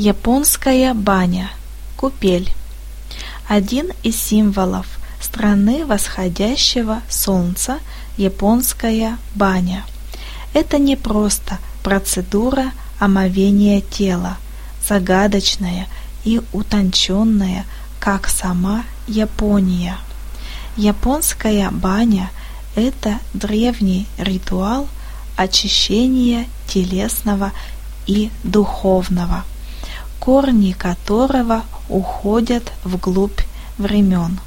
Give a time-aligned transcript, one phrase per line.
[0.00, 1.50] Японская баня.
[1.96, 2.54] Купель.
[3.48, 4.86] Один из символов
[5.20, 7.80] страны восходящего солнца–
[8.16, 9.84] японская баня.
[10.54, 14.36] Это не просто процедура омовения тела,
[14.88, 15.88] загадочная
[16.22, 17.64] и утонченная,
[17.98, 19.98] как сама Япония.
[20.76, 22.30] Японская баня–
[22.76, 24.86] это древний ритуал
[25.34, 27.50] очищения телесного
[28.06, 29.42] и духовного–
[30.18, 33.40] корни которого уходят вглубь
[33.78, 34.38] времен.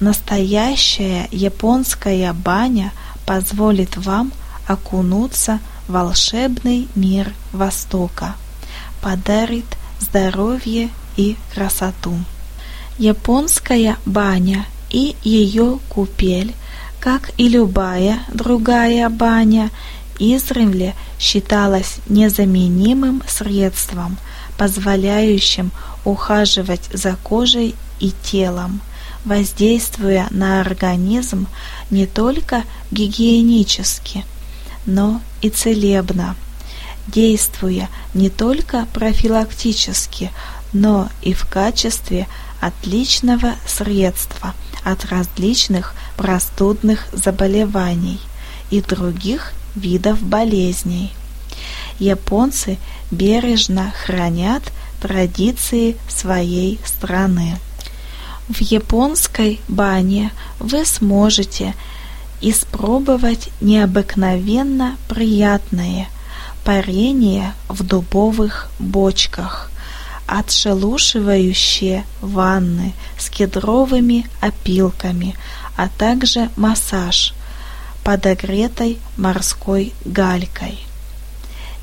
[0.00, 2.92] Настоящая японская баня
[3.26, 4.32] позволит вам
[4.66, 8.34] окунуться в волшебный мир Востока,
[9.02, 9.66] подарит
[10.00, 12.14] здоровье и красоту.
[12.98, 16.54] Японская баня и ее купель,
[17.00, 19.70] как и любая другая баня,
[20.18, 24.16] издревле считалась незаменимым средством–
[24.56, 25.70] позволяющим
[26.04, 28.80] ухаживать за кожей и телом,
[29.24, 31.46] воздействуя на организм
[31.90, 34.24] не только гигиенически,
[34.86, 36.36] но и целебно,
[37.06, 40.30] действуя не только профилактически,
[40.72, 42.26] но и в качестве
[42.60, 48.20] отличного средства от различных простудных заболеваний
[48.70, 51.12] и других видов болезней.
[51.98, 52.78] Японцы
[53.10, 54.62] бережно хранят
[55.00, 57.58] традиции своей страны.
[58.48, 61.74] В японской бане вы сможете
[62.40, 66.08] испробовать необыкновенно приятное
[66.64, 69.70] парение в дубовых бочках,
[70.26, 75.36] отшелушивающие ванны с кедровыми опилками,
[75.76, 77.34] а также массаж
[78.04, 80.78] подогретой морской галькой.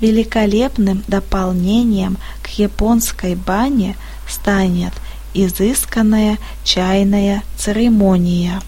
[0.00, 3.96] Великолепным дополнением к японской бане
[4.28, 4.92] станет
[5.34, 8.60] изысканная чайная церемония.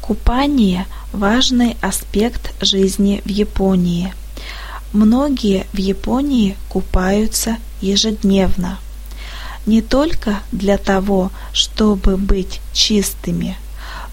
[0.00, 4.12] Купание– важный аспект жизни в Японии.
[4.92, 8.78] Многие в Японии купаются ежедневно.
[9.66, 13.56] Не только для того, чтобы быть чистыми,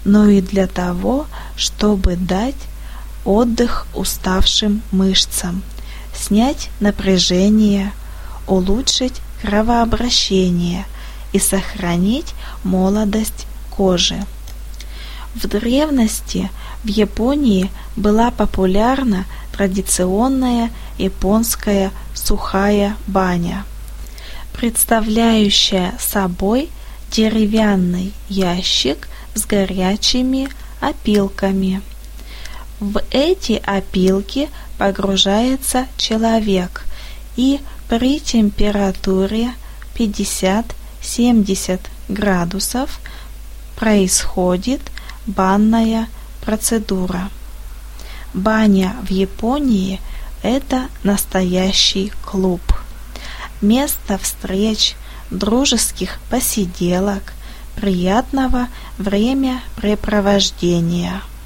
[0.04, 1.26] но и для того,
[1.56, 2.56] чтобы дать
[3.24, 5.62] отдых уставшим мышцам–
[6.18, 7.92] снять напряжение,
[8.46, 10.84] улучшить кровообращение
[11.32, 14.24] и сохранить молодость кожи.
[15.34, 16.50] В древности
[16.82, 23.64] в Японии была популярна традиционная японская сухая баня,
[24.52, 26.70] представляющая собой
[27.12, 30.48] деревянный ящик с горячими
[30.80, 31.82] опилками.
[32.80, 36.84] В эти опилки погружается человек
[37.36, 39.52] и при температуре
[39.96, 43.00] 50-70 градусов
[43.76, 44.80] происходит
[45.26, 46.08] банная
[46.40, 47.30] процедура.
[48.34, 50.00] Баня в Японии–
[50.42, 52.60] это настоящий клуб.
[53.60, 54.94] Место встреч,
[55.30, 57.32] дружеских посиделок,
[57.80, 58.68] приятного
[58.98, 61.22] времяпрепровождения.